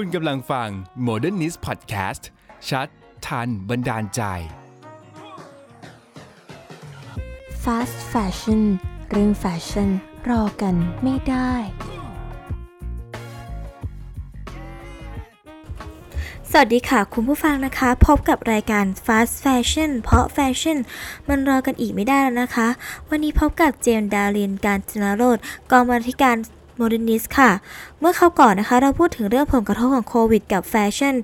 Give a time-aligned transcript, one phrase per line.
[0.00, 0.68] คุณกำลังฟัง
[1.06, 2.22] Modernist Podcast
[2.68, 2.88] ชัด
[3.26, 4.20] ทัน บันดาลใจ
[7.62, 8.62] Fast Fashion
[9.10, 9.90] เรื่องแฟชั่น
[10.28, 11.52] รอกันไม่ได้
[16.50, 20.78] สวัสดีค่ะคุณผู้ฟังนะคะ พบกับรายการ Fast Fashion เพราะแฟชั่น
[21.28, 22.68] มันรอกันอีกไม่ได้แล้วนะคะ
[23.08, 25.38] วันนี้พบกับเจมส์ดารินการจนาโรด
[25.70, 26.36] กองบรรณาธิการ
[26.76, 27.50] Modernist ค่ะ
[28.00, 31.14] เมื่อคราวก่อนนะคะ เราพูดถึงเรื่องผลกระทบของโควิดกับแฟชั่น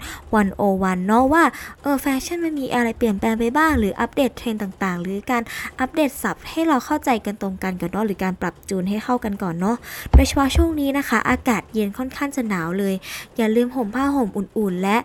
[0.48, 1.44] 101 เนาะว่า
[1.82, 5.42] เออแฟชั่นมันมีอะไรเปลี่ยนแปลงไปบ้าง หรืออัปเดตเทรนด์ต่างๆ หรือการ
[5.80, 9.76] อัปเดตศัพท์ให้เราเข้าใจกันตรงกันก่อนเนาะหรือการปรับจูนให้เข้ากันก่อนเนาะ
[10.12, 12.94] โดยเฉพาะช่วงนี้นะคะ อากาศเย็นค่อนข้างจะหนาวเลย
[13.36, 14.96] อย่าลืมห่มผ้าห่มอุ่นๆ และ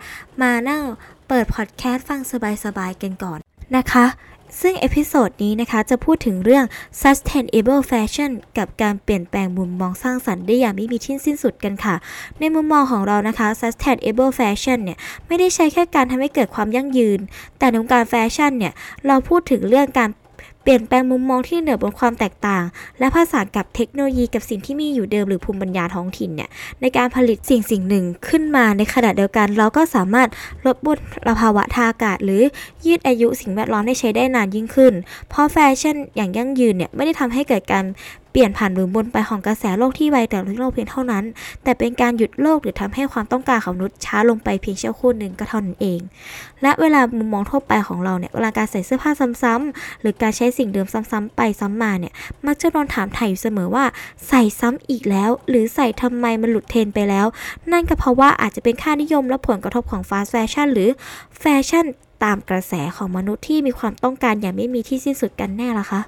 [0.41, 0.81] มานั่ง
[1.27, 2.20] เปิดพอดแคสต์ฟัง
[2.66, 3.39] สบายๆกันก่อน
[3.75, 4.05] นะคะ
[4.62, 6.66] ซึ่ง episode นี้นะคะจะพูดถึงเรื่อง
[7.02, 11.95] sustainable fashion กับการเปลี่ยนแปลงมุมมองสร้างสรรค์ได้อย่างไม่มีที่สิ้นสุดกันค่ะ
[12.40, 14.97] ในมุมมองของเรานะคะ sustainable fashion เนี่ย
[15.28, 17.20] ไม่ได้ใช่แค่การทำให้เกิดความยั่งยืน
[17.58, 18.73] แต่ในวงการแฟชั่นเนี่ย
[19.08, 20.09] เราพูดถึงเรื่องการ
[20.66, 22.63] เปลี่ยนแปลงมุมมองที่เหนือบนความแตกต่าง
[22.99, 26.49] และผสานกับเทคโนโลยีกับสิ่งที่มีอยู่เดิมหรือภูมิปัญญาท้องถิ่นเนี่ย
[26.81, 30.30] ในการผลิตสิ่งสิ่งหนึ่งขึ้นมาในขณะเดียวกัน เราก็สามารถ
[30.66, 30.88] ลดม
[31.27, 32.41] ลภาวะทางอากาศ หรือ
[32.85, 34.94] ยืดอายุสิ่งแวดล้อมให้ใช้ได้นานยิ่งขึ้น
[35.30, 37.85] เพราะแฟชั่นอย่างยั่งยืนเนี่ยไม่ได้ทำให้เกิดการ
[38.36, 41.23] เปลี่ยนผ่านหรือบนไปของกระแสโลกที่ไวแต่โลกเพียงเท่านั้น
[41.64, 46.00] แต่เป็นการหยุดโลกหรือทำให้ความต้องการของมนุษย์ช้าลงไปเพียงเชั่วครู่หนึ่งก็เท่านั้นเอง
[46.61, 49.11] และเวลามุมมองทั่วไปของเราเนี่ยเวลาการใส่เสื้อผ้า
[49.44, 52.13] ซ้ำๆหรือการใช้สิ่งเดิมซ้ำๆไปซ้ำมาเนี่ย
[52.45, 53.86] มักจะโดนถามไถ่อยู่เสมอว่า
[54.28, 57.25] ใส่ซ้ำอีกแล้ว หรือใส่ทำไมมันหลุดเทรนไปแล้ว
[57.72, 60.89] นั่นก็เพราะว่าอาจจะเป็นค่านิยมและผลกระทบของฟาสต์แฟชั่นหรือ
[61.39, 61.86] แฟชั่น
[62.26, 66.02] ตามกระแสของมนุษย์ที่มีความต้องการอย่างไม่มีที่สิ้นสุดกันแน่ละคะ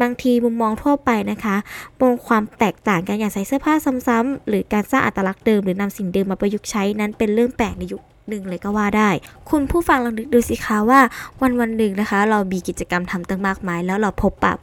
[0.00, 1.56] บางทีมุมมองทั่วไปนะคะ
[2.00, 3.74] บนความแตกต่างกันอย่างใส่เสื้อผ้า
[4.06, 9.10] ซ้ำๆหรือการสร้างอัตลักษณ์เดิมหรือนำสิ่งเดิมมาประยุกต์ใช้นั้นเป็นเรื่องแปลกในยุคหนึ่งเลยก็ว่าได้
[9.50, 11.00] คุณผู้ฟังลองนึกดูสิคะว่า
[11.40, 14.54] วันวันหนึ่งนะคะ เรามีกิจกรรมทำตั้งมากมาย แล้วเราพบปะ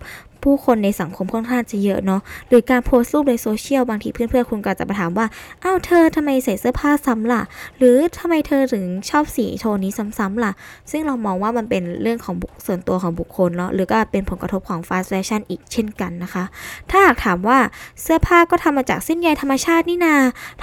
[0.46, 5.26] ผู้คนในสังคมค่อนข้างจะเยอะเนาะหรือการโพสต์รูปในโซเชียลบางทีเพื่อนๆคุณก็จะมาถามว่า
[5.64, 7.42] อ้าวเธอทำไมใส่เสื้อผ้าซ้ำล่ะ
[7.78, 10.52] หรือทำไมเธอถึงชอบสีโทนนี้ซ้ำๆล่ะ
[10.92, 12.36] ซึ่งเรามองว่ามันเป็นเรื่องของ
[12.66, 16.44] ส่วนตัวของบุคคลเนาะหรือก็เป็นผลกระทบของ fast fashion อีกเช่นกันนะคะ
[16.90, 17.58] ถ้าหากถามว่า
[18.02, 20.16] เสื้อผ้าก็ทำมาจากเส้นใยธรรมชาตินี่นา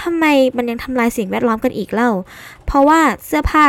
[0.02, 0.24] ทำไม
[0.56, 2.10] มันยังทำลายสิ่งแวดล้อมกันอีกเล่า
[2.66, 3.64] เพราะว่าเสื้อผ้า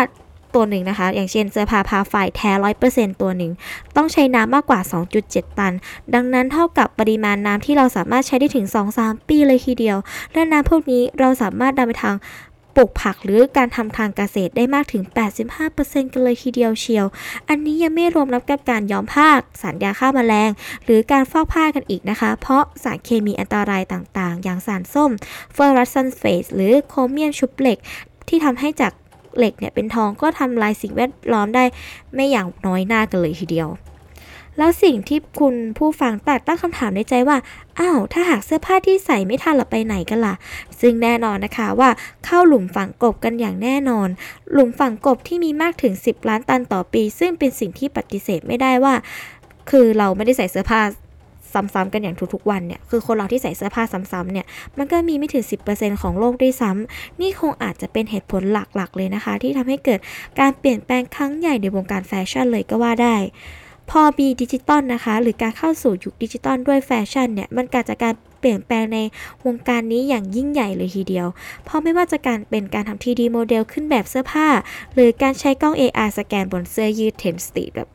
[0.56, 3.52] ตัวหนึ่งนะคะ อย่างเช่นเสื้อผ้าผ้าฝ้ายแท้ร้อยเปอร์เซ็นต์ตัวหนึ่ง
[3.96, 4.80] ต้องใช้น้ำมากกว่า
[5.20, 5.74] 2.7 ตัน
[6.14, 8.66] ดังนั้นเท่ากับปริมาณน้ำที่เราสามารถใช้ได้ถึง
[8.98, 9.98] 2-3 ปีเลยทีเดียว
[10.34, 12.18] และน้ำพวกนี้เราสามารถนำไปทาง
[12.78, 15.04] ปลูกผักหรือการทำทางเกษตรได้มากถึง
[15.60, 17.06] 85%กันเลยทีเดียวเชียว
[17.50, 19.30] อันนี้ยังไม่รวมรับกับการย้อมผ้า
[19.62, 20.50] สารยาฆ่าแมลง
[20.86, 25.12] หรือการฟอกผ้ากันอีกนะคะ เพราะสารเคมีอันตรายต่างๆ อย่างสารส้ม
[25.54, 27.78] เฟอร์รัสซันเฟสหรือโครเมียมชุบเหล็ก
[28.28, 28.92] ที่ทำให้จาก
[29.38, 31.64] เหล็กเนี่ยเป็นทองก็ทำลายสิ่งแวดล้อมได้
[32.14, 33.70] ไม่อย่างน้อยหน้ากันเลยทีเดียว
[34.58, 37.38] แล้วสิ่งที่คุณผู้ฟังตัดตั้งคำถามในใจว่า
[37.80, 40.36] อ้าวถ้าหากเสื้อผ้าที่ใส่ไม่ทันเราไปไหนกันล่ะ
[40.80, 41.90] ซึ่งแน่นอนนะคะว่า
[42.26, 44.08] เข้าหลุมฝังกบกันอย่างแน่นอน
[44.52, 48.94] หลุมฝังกบที่มีมากถึง 10 ล้านตันต่อปี ซึ่งเป็นสิ่งที่ปฏิเสธไม่ได้ว่า
[49.70, 50.82] คือเราไม่ได้ใส่เสื้อผ้า
[51.54, 54.46] ซ้ำๆกันอย่างทุกๆวันเนี่ยคือคนเราที่ใส่เสื้อผ้าซ้ำๆเนี่ย
[54.78, 60.00] มันก็มีไม่ถึง 10%ของโลกด้วยซ้ำนี่คงอาจจะเป็นเหตุผลหลักๆเลยนะคะ ที่ทำให้เกิด
[60.40, 63.18] การเปลี่ยนแปลงครั้งใหญ่ในวงการแฟชั่นเลยก็ว่าได้
[63.90, 69.00] พอมีดิจิตอลนะคะ หรือการเข้าสู่ยุคดิจิตอลด้วยแฟชั่นเนี่ย มันเกิดจากการเปลี่ยนแปลงใน
[69.46, 71.28] วงการนี้อย่างยิ่งใหญ่เลยทีเดียว
[71.64, 74.48] เพราะไม่ว่าจะการเป็นการทำ 3D โมเดลขึ้นแบบเสื้อผ้า
[74.94, 77.88] หรือการใช้กล้อง AR สแกนบนเสื้อยืดเทนสตีแบบ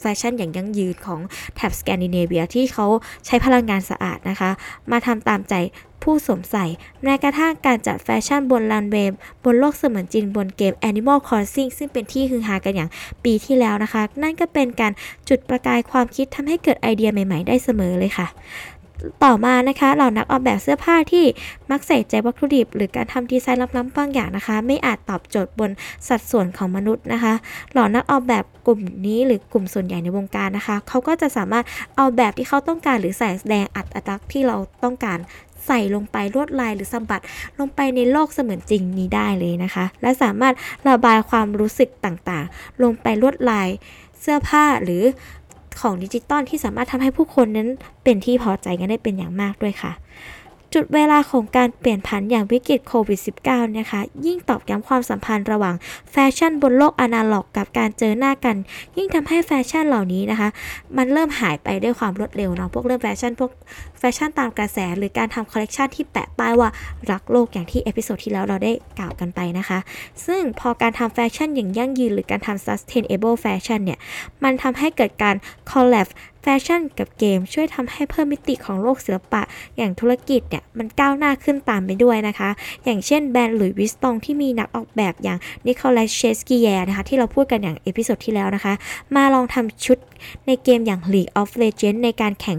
[0.00, 1.20] แฟชั่นอย่างยั่งยืนของ
[1.54, 2.86] แถบสแกนดิเนเวียที่เขา
[3.26, 4.50] ใช้พลังงานสะอาดนะคะ
[4.90, 5.54] มาทำตามใจ
[6.02, 6.64] ผู้สวมใส่
[7.02, 12.90] แม้กระทั่งการจัดแฟชั่นบนลันเวย์บนโลกเสมือนจริงบนเกม Animal Crossing ซึ่งเป็นที่ฮือฮากันอย่าง
[13.24, 14.92] ปีที่แล้วนะคะ นั่นก็เป็นการ
[15.28, 18.26] จุดประกายความคิดทำให้เกิดไอเดียใหม่ ๆ ได้เสมอเลยค่ะ
[19.24, 21.24] ต่อมานะคะเหล่านักออกแบบเสื้อผ้าที่
[21.70, 25.70] มักใส่ใจวัตถุดิบ หรือการทำดีไซน์ล้ำๆบางอย่างนะคะ ไม่อาจตอบโจทย์บน
[26.08, 27.34] สัดส่วนของมนุษย์นะคะ
[27.72, 31.64] เหล่านักออกแบบกลุ่มนี้หรือกลุ่มส่วนใหญ่ในวงการนะคะ เขาก็จะสามารถ
[31.96, 35.18] เอาแบบที่เขาต้องการหรือใส่แสดงอัตลักษณ์ที่เราต้องการ
[35.66, 37.20] ใส่ลงไปลวดลายหรือสมผัส
[37.58, 40.54] ลงไปในโลกเสมือนจริงนี้ได้เลยนะคะ และสามารถ
[40.88, 43.68] ระบายความรู้สึกต่างๆ ลงไปลวดลาย
[44.20, 45.02] เสื้อผ้าหรือ
[45.80, 47.68] ของดิจิตอลที่สามารถทำให้ผู้คนนั้น
[48.04, 49.92] เป็นที่พอใจกันได้เป็นอย่างมากด้วยค่ะ
[50.74, 55.74] จุดเวลาของการเปลี่ยนผันอย่างวิกฤตโควิด -19 นะคะ ยิ่งตอกย้ำความสัมพันธ์ระหว่าง
[56.12, 58.56] แฟชั่นบนโลกอนาล็อก กับการเจอหน้ากัน
[58.96, 60.48] ยิ่งทำให้แฟชั่นเหล่านี้นะคะ
[60.96, 63.50] มันเริ่มหายไปด้วยความรวดเร็วเนาะพวกเรื่องแฟชั่นพวก
[63.98, 66.68] แฟชั่นตามกระแส หรือการทำคอลเลกชันที่แปะป้ายว่า
[67.10, 69.78] รักโลกอย่างที่ episode ที่แล้วเราได้กล่าวกันไปนะคะ
[70.26, 73.98] ซึ่งพอการทำแฟชั่นอย่างยั่งยืน หรือการทำ sustainable fashion เนี่ย
[74.44, 75.36] มันทำให้เกิดการ
[75.70, 76.08] collab
[76.46, 79.42] แฟชั่นกับเกมช่วยทำให้เพิ่มมิติของโลกศิลปะ
[79.76, 82.50] อย่างธุรกิจเนี่ยมันก้าวหน้าขึ้นตามไปด้วยนะคะ
[82.84, 88.72] อย่างเช่นแบรนด์หลุยส์วิสตองที่มีนักออกแบบอย่างนิโคลัสเชสกิเยนะคะที่เราพูดกันอย่าง episode ที่แล้วนะคะ
[89.14, 89.98] มาลองทำชุด
[90.46, 92.58] ในเกมอย่าง League of Legends ในการแข่ง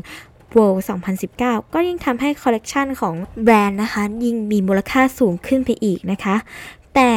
[0.56, 0.82] World
[1.28, 6.36] 2019 ก็ยิ่งทำให้คอลเลกชันของแบรนด์นะคะ ยิ่งมีมูลค่าสูงขึ้นไปอีกนะคะ
[6.96, 7.12] แต่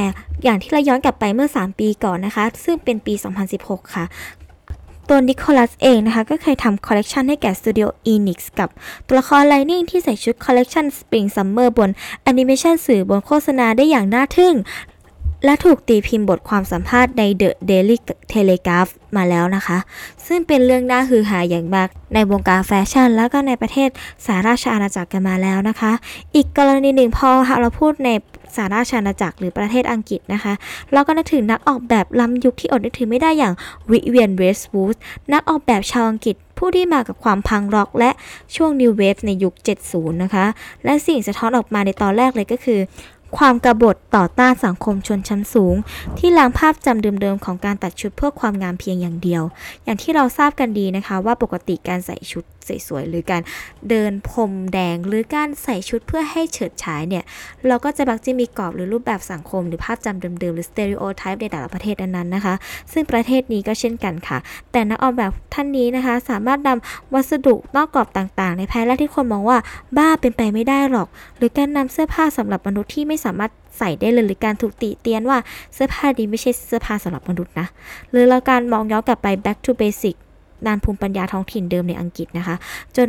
[0.45, 3.15] อย่างที่เราย้อนกลับไปเมื่อ 3 ปีก่อนนะคะ ซึ่งเป็นปี
[3.55, 4.05] 2016 ค่ะ
[5.09, 8.69] ตัวนิโคลัสเองนะคะ ก็เคยทำคอลเลกชันให้แก่สตูดิโอ Enix กับ
[9.07, 11.91] ตัวละคร Lightning ที่ใส่ชุดคอลเลกชัน Spring Summer บน
[12.23, 14.55] แอนิเมชันสื่อบนโฆษณาได้อย่างน่าทึ่ง
[15.45, 17.97] และถูกตีพิมพ์บทความสัมภาษณ์ใน The Daily
[18.33, 19.79] Telegraph มาแล้วนะคะ
[20.27, 23.89] ซึ่งเป็นเรื่องน่าฮือฮาอย่างมาก ในวงการแฟชั่น แล้วก็ในประเทศ
[24.25, 25.93] สหราชอาณาจักรกันมาแล้วนะคะ
[26.35, 28.11] อีกกรณีหนึ่งพอเราพูดใน
[28.57, 30.53] สหราชอาณาจักรหรือประเทศอังกฤษนะคะ
[30.93, 33.55] เราก็นึกถึงนักออกแบบล้ำยุคที่อดนึกถึงไม่ได้อย่าง
[33.91, 34.97] วิเวียนเวสต์วูด
[35.33, 38.11] นักออกแบบชาวอังกฤษผู้ที่มากับความพังร็อกและ
[38.55, 39.55] ช่วง New Wave ในยุค
[39.89, 40.47] 70 นะคะ
[40.85, 42.81] และสิ่งสะท้อนออกมาในตอนแรกเลยก็คือ
[43.39, 45.75] ความกบฏต่อต้านสังคมชนชั้นสูง
[46.19, 49.43] ที่ล้างภาพจำเดิมๆของการตัดชุดเพื่อความงามเพียงอย่างเดียว
[49.85, 52.45] อย่างที่เราทราบกันดีนะคะว่าปกติการใส่ชุด
[52.89, 53.43] สวยๆ หรือการ
[53.89, 57.25] เดินพรมแดง หรือการใส่ชุดเพื่อให้เฉิดฉายเนี่ย
[57.67, 62.55] เราก็จะบักจะมีกรอบหรือรูปแบบสังคม หรือภาพจำเดิมๆ หรือสเตอริโอไทป์ในแต่ละประเทศนั้นๆนะคะ
[62.93, 64.39] ซึ่งประเทศนี้ก็เช่นกันค่ะ
[64.73, 69.59] แต่นักออกแบบท่านนี้นะคะ สามารถนำวัสดุนอกกรอบต่างๆ ในภายแรกที่คนมองว่า
[69.97, 75.39] บ้าเป็นไปไม่ได้หรอก หรือการนำเสื้อผ้าสำหรับมนุษย์ที่ไม่สามารถใส่ได้เลยหรือการถูกติเตียนว่า
[75.75, 77.67] เสื้อผ้าดีไม่ใช่เสื้อผ้าสำหรับมนุษย์นะ
[78.11, 80.17] หรือเราการมองย้อนกลับไป back to basic
[80.67, 82.57] นานภูมิปัญญาท้องถิ่นเดิมในอังกฤษนะคะ
[82.97, 83.09] จน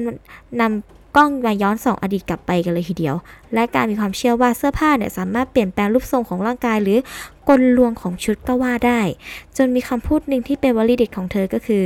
[0.61, 3.15] นำ กล้องมาย้อนส่องอดีตกลับไปกันเลยทีเดียว
[3.53, 6.99] และการมีความเชื่อว่าเสื้อผ้าเนี่ยสามารถเปลี่ยนแปลงรูปทรงของร่างกายหรือ
[7.49, 9.01] กลลวงของชุดก็ว่าได้
[9.57, 11.83] จนมีคำพูดหนึ่งที่เป็นวลีเด็ดของเธอก็คือ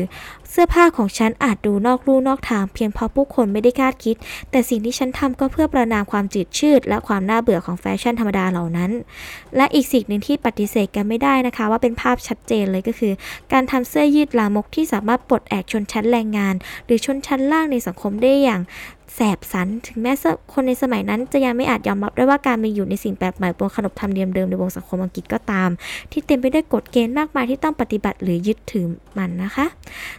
[0.49, 4.15] เสื้อผ้าของฉันอาจดูนอกลู่นอกทาง เพียงเพราะผู้คนไม่ได้คาดคิด
[4.51, 8.91] แต่สิ่งที่ฉันทำก็เพื่อประนามความจืดชืด และความน่าเบื่อของแฟชั่นธรรมดาเหล่านั้น
[9.57, 13.13] และอีกสิ่งหนึ่งที่ปฏิเสธกันไม่ได้นะคะ ว่าเป็นภาพชัดเจนเลยก็คือ
[13.51, 16.55] การทำเสื้อยืดลามกที่สามารถปลดแอกชนชั้นแรงงาน
[16.85, 18.61] หรือชนชั้นล่างในสังคมได้อย่าง
[19.15, 20.13] แสบสัน ถึงแม้
[20.53, 25.69] คนในสมัยนั้นจะยังไม่อาจยอมรับได้ว่าการมีอยู่ในสิ่งแปลกใหม่บนขนบธรรมเนียมเดิมในวงสังคมอังกฤษก็ตาม
[26.11, 28.85] ที่เต็มไปด้วยกฎเกณฑ์มากมายที่ต้องปฏิบัติหรือยึดถือ
[29.17, 29.65] มันนะคะ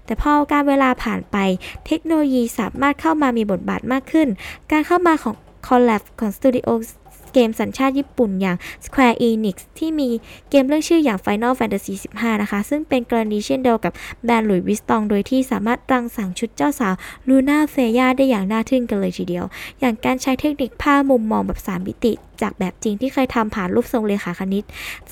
[0.05, 1.37] แต่พอการเวลาผ่านไป
[1.87, 4.29] เทคโนโลยีสามารถเข้ามามีบทบาทมากขึ้น
[4.73, 5.35] การเข้ามาของ
[5.67, 6.69] คอลแลบของสตูดิโอ
[7.35, 10.09] เกมสัญชาติญี่ปุ่นอย่าง Square Enix ที่มี
[10.51, 13.93] เกมเลื่องชื่ออย่าง Final Fantasy 15 นะคะ ซึ่งเป็นกรณีเช่นเดียวกับ
[14.25, 16.95] แบรนด์หลุยส์วิสตอง โดยที่สามารถรังสรรค์ชุดเจ้าสาว
[17.29, 19.45] ลูน่าเฟรย่าได้อย่างน่าทึ่งกันเลยทีเดียว
[19.81, 24.65] อย่างการใช้เทคนิคผ้ามุมมองแบบ 3 มิติจากแบบจริงที่เคยทำผ่านรูปทรงเลขาคณิต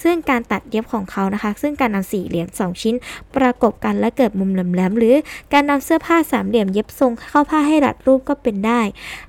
[0.02, 2.94] ซึ่งการตัดเย็บของเขานะคะ ซึ่งการนำสี่เหลี่ยม2ชิ้น
[3.36, 5.14] ประกบกันและเกิดมุมแหลมๆหรือ
[5.52, 8.80] การนำเสื้อผ้าสามเหลี่ยมเย็บทรงเข้าผ้าให้รัดรูปก็เป็นได้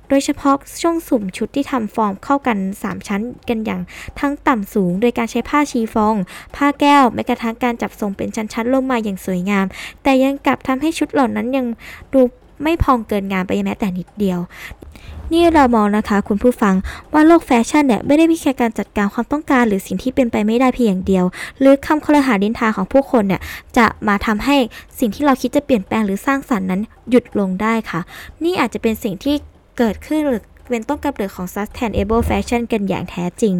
[0.08, 3.80] โดยเฉพาะช่วงสุ่มชุดที่ทำฟอร์มเข้ากัน 3 ชั้นกันอย่าง
[4.20, 6.14] ทั้งต่ำสูง โดยการใช้ผ้าชีฟอง
[6.56, 9.66] ผ้าแก้วแม้กระทั่งการจับทรงเป็นชั้นๆลงมาอย่างสวยงาม
[10.02, 11.66] แต่ยังกลับทำให้ชุดเหล่านั้นยัง
[12.12, 12.20] ดู
[12.62, 14.38] ไม่พองเกินงามไปแม้แต่นิดเดียว
[15.32, 16.74] นี่เรามองนะคะคุณผู้ฟัง
[17.12, 21.24] ว่าโลกแฟชั่นเนี่ยไม่ได้มีแค่การจัดการความต้องการ หรือสิ่งที่เป็นไปไม่ได้เพียงอย่างเดียว
[21.60, 23.40] หรือคำคลหาดินทาของผู้คนเนี่ย
[23.76, 24.56] จะมาทำให้
[24.98, 28.00] สิ่งที่เราคิดจะเปลี่ยนแปลงหรือสร้างสรรค์นั้นหยุดลงได้ค่ะ
[28.44, 29.34] นี่อาจจะเป็นสิ่งที่
[29.78, 33.54] เกิดขึ้นหรือ เป็นต้นกำเนิดของ sustainable fashion กันอย่างแท้จริง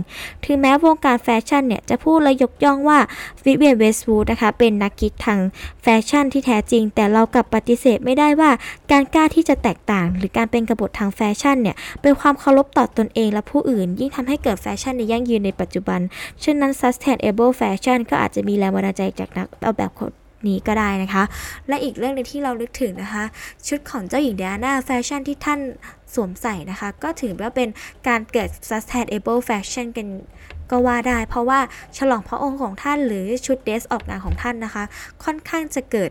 [0.44, 2.98] ถึงแม้วงการแฟชั่นเนี่ย จะพูดและยกย่องว่า
[3.44, 5.40] วิเวียนเวสต์วูดนะคะ เป็นนักคิดทาง
[5.82, 8.50] แฟชั่นที่แท้จริง แต่เรากลับปฏิเสธไม่ได้ว่า
[8.92, 16.00] การกล้าที่จะแตกต่าง หรือการเป็นกบฏทางแฟชั่นเนี่ย เป็นความเคารพต่อตนเองและผู้อื่น ยิ่งทำให้เกิดแฟชั่นในยั่งยืนในปัจจุบัน
[16.42, 20.02] ฉะนั้น sustainable fashion ก็อาจจะมีแรงบันดาลใจจากนักออกแบบค
[20.48, 21.24] นี้ก็ได้นะคะ
[21.68, 23.24] และอีกเรื่องหนึ่งที่เรานึกถึงนะคะ
[23.68, 25.60] ชุดของเจ้าหญิงเดียนาแฟชั่นที่ท่าน
[26.14, 27.68] สวมใส่นะคะ ก็ถือว่าเป็น
[28.08, 30.08] การเกิด sustainable fashion กัน
[30.70, 31.60] ก็ว่าได้ เพราะว่า
[31.98, 34.84] ฉลองพระองค์ของท่านหรือชุดเดรสออกงานของท่านนะคะ
[35.24, 36.10] ค่อนข้างจะเกิด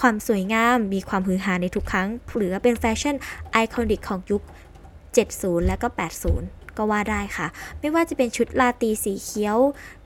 [0.00, 3.16] ความสวยงาม มีความฮือฮาในทุกครั้ง หรือเป็นแฟชั่น
[3.52, 4.42] iconic ของยุค
[5.24, 5.88] 70 และก็
[6.28, 7.46] 80 ก็ว่าได้ค่ะ
[7.80, 9.58] ไม่ว่าจะเป็นชุดราตรีสีเขียว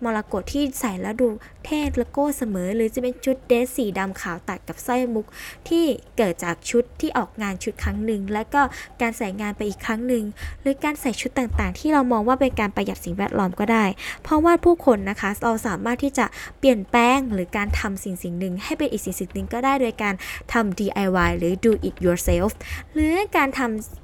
[0.04, 1.26] มรกตที่ใส่แล้วดู
[1.64, 5.26] เท่และโก้เสมอ หรือจะเป็นชุดเดรสสีดำขาวตัดกับสร้อยมุก
[5.68, 5.84] ที่
[6.16, 8.60] เกิดจากชุดที่ออกงานชุดครั้งหนึ่ง แล้วก็
[9.00, 10.24] การใส่งานไปอีกครั้งหนึ่ง
[10.62, 13.84] หรือการใส่ชุดต่างๆ ที่เรามองว่าเป็นการประหยัดสิ่งแวดล้อมก็ได้
[14.22, 16.26] เพราะว่าผู้คนนะคะเราสามารถที่จะ
[16.58, 20.14] เปลี่ยนแปลงหรือการทำสิ่งสิ่งหนึ่งให้เป็นอีกสิ่งสิ่งหนึ่งก็ได้โดยการ
[20.52, 22.50] ทำ DIY หรือ do it yourself
[22.92, 24.03] หรือการทำ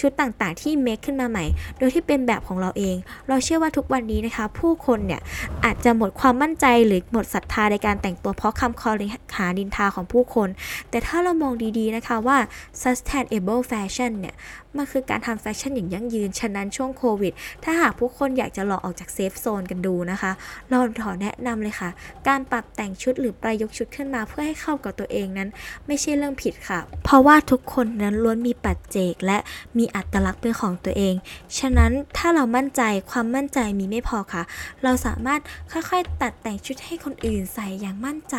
[0.00, 1.44] ชุดต่างๆ ที่เมคขึ้นมาใหม่
[1.78, 2.96] โดยที่เป็นแบบของเราเอง
[3.28, 5.20] เราเชื่อว่าทุกวันนี้นะคะ ผู้คนเนี่ย
[5.64, 8.90] อาจจะหมดความมั่นใจหรือหมดศรัทธาในการแต่งตัวเพราะคำคร
[9.36, 10.48] หานินทาของผู้คน
[10.90, 12.38] แต่ถ้าเรามองดีๆนะคะว่า
[12.82, 14.34] sustainable fashion เนี่ย
[14.76, 17.32] มันคือการทำแฟชั่นอย่างยั่งยืน ฉะนั้นช่วงโควิด
[17.64, 20.32] ถ้าหากผู้คนอยากจะลองออกจาก safe zone กันดูนะคะ
[20.68, 21.90] เราขอแนะนำเลยค่ะ
[22.28, 25.48] การปรับแต่งชุดหรือประยุกต์ชุดขึ้นมาเพื่อให้เข้ากับตัวเองนั้น
[25.86, 29.38] ไม่ใช่เรื่องผิดค่ะ เพราะว่าทุกคนนั้นล้วนมีปัจเจก และ
[29.78, 31.14] มีอัตลักษณ์เป็นของตัวเอง
[31.58, 34.42] ฉะนั้นถ้าเรามั่นใจความมั่นใจมีไม่พอค่ะ
[34.82, 35.40] เราสามารถ
[35.72, 38.36] ค่อยๆ ตัดแต่งชุดให้คนอื่นใส่อย่างมั่นใจ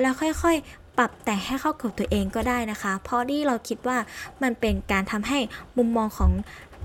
[0.00, 3.98] แล้วค่อยๆ ปรับแต่งให้เข้ากับตัวเองก็ได้นะคะ เพราะนี่เราคิดว่า
[4.42, 5.38] มันเป็นการทำให้
[5.76, 6.30] มุมมองของ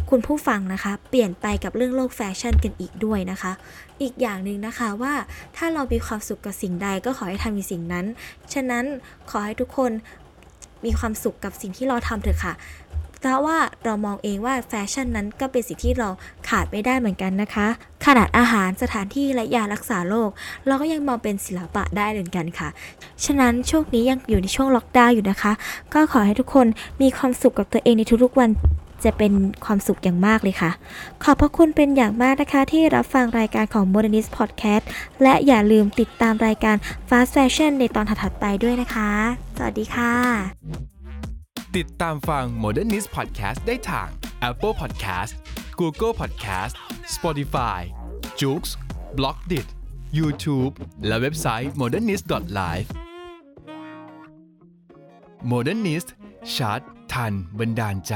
[0.09, 3.51] คุณผู้ฟังนะคะ เปลี่ยนไปกับเรื่องโลกแฟชั่นกันอีกด้วยนะคะ
[4.01, 5.13] อีกอย่างหนึ่งนะคะว่า
[5.57, 8.05] ถ้าเรามีความสุขกับสิ่งใดก็ขอให้ทำในสิ่งนั้น
[8.53, 8.85] ฉะนั้น
[9.29, 9.91] ขอให้ทุกคน
[10.85, 12.53] มีความสุขกับสิ่งที่เราทำเถอะค่ะ
[13.27, 16.09] พราะว่าเรามองเองว่าแฟชั่นนั้นก็เป็นสิ่งที่เรา
[16.49, 17.67] ขาดไม่ได้เหมือนกันนะคะ
[18.05, 20.29] ขนาดอาหารสถานที่และยารักษาโรค
[20.67, 22.69] เราก็ยังมองเป็นศิลปะได้เหมือนกันค่ะ
[23.25, 25.51] ฉะนั้นช่วงนี้ยังอยู่ในช่วงล็อกดาวน์อยู่นะคะ
[25.93, 26.67] ก็ขอให้ทุกคน
[27.01, 28.49] มีความสุขกับตัวเองในทุกๆวัน
[29.03, 29.33] จะเป็น
[29.65, 30.71] ความสุขอย่างมากเลยค่ะ
[31.23, 34.83] ขอบพระคุณเป็นอย่างมากนะคะ ที่รับฟังรายการของ Modernist Podcast
[35.23, 36.75] และอย่าลืมติดตามรายการ
[37.09, 39.11] Fast Fashion ในตอนถัดๆไปด้วยนะคะ
[39.57, 40.94] สวัสดีค่ะ
[41.77, 44.09] ติดตามฟัง Modernist Podcast ได้ทาง
[44.49, 45.33] Apple Podcast
[45.79, 46.73] Google Podcast
[47.15, 47.81] Spotify
[48.39, 48.63] j o o x
[49.17, 49.67] b l o g d i t
[50.19, 50.73] YouTube
[51.07, 52.87] และเว็บไซต์ modernist.live
[55.51, 56.09] Modernist
[56.55, 56.81] ชัด
[57.13, 58.15] ทันบันดาลใจ